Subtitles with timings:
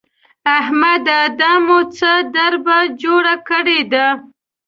[0.57, 1.19] احمده!
[1.39, 4.07] دا مو څه دربه جوړه کړې ده؟!